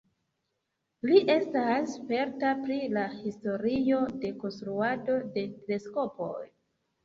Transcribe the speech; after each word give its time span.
Li 1.09 1.19
estas 1.33 1.91
sperta 1.97 2.55
pri 2.63 2.79
la 2.95 3.05
historio 3.19 4.03
de 4.27 4.35
konstruado 4.43 5.23
de 5.39 5.49
teleskopoj. 5.63 6.37